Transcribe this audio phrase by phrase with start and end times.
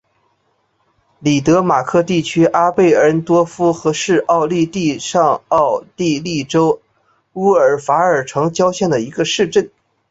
[1.19, 6.81] 里德马克地区阿贝恩多夫是奥地利上奥地利州
[7.33, 9.69] 乌尔法尔城郊县的一个市镇。